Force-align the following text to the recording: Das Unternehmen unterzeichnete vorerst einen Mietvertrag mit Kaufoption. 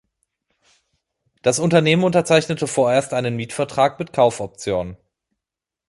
Das 1.43 1.59
Unternehmen 1.59 2.03
unterzeichnete 2.03 2.65
vorerst 2.65 3.13
einen 3.13 3.35
Mietvertrag 3.35 3.99
mit 3.99 4.13
Kaufoption. 4.13 4.97